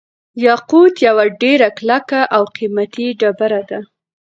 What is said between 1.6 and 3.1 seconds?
کلکه او قیمتي